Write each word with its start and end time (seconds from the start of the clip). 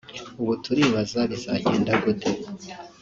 ubu 0.41 0.53
turibaza 0.63 1.19
bizagenda 1.31 1.91
gute 2.03 2.31